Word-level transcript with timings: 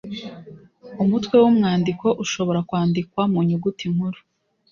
Umutwe 1.03 1.35
w’umwandiko 1.43 2.07
ushobora 2.23 2.59
kwandikwa 2.69 3.21
mu 3.31 3.39
nyuguti 3.47 3.85
nkuru 3.93 4.19